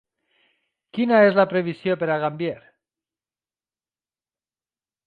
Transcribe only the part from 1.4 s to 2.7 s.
la previsió per a Gambier?